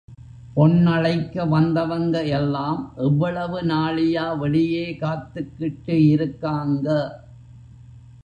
பொண்ணழைக்க 0.55 1.43
வந்தவங்க 1.47 2.23
எல்லாம் 2.29 2.79
எவ்வளவு 2.97 3.63
நாழியா 3.63 4.33
வெளியே 4.33 4.97
காத்துக்கிட்டு 5.01 5.95
இருக்காங்க. 6.09 6.87